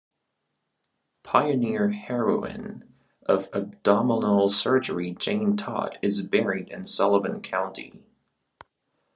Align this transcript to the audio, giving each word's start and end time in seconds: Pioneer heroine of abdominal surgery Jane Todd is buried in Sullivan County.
Pioneer 1.21 1.89
heroine 1.89 2.91
of 3.27 3.47
abdominal 3.53 4.49
surgery 4.49 5.11
Jane 5.11 5.55
Todd 5.55 5.99
is 6.01 6.23
buried 6.23 6.69
in 6.69 6.85
Sullivan 6.85 7.39
County. 7.43 8.03